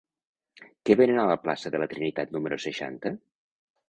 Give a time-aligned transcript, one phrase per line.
[0.89, 3.13] Què venen a la plaça de la Trinitat número seixanta?